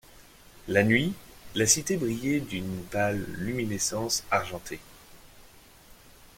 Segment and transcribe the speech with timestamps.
[0.67, 1.13] La nuit,
[1.53, 4.79] la cité brillait d'une pâle luminescence argentée.